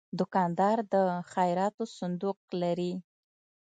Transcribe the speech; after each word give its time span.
دوکاندار 0.19 0.77
د 0.93 0.95
خیراتو 1.31 1.83
صندوق 1.97 2.39
لري. 2.61 2.93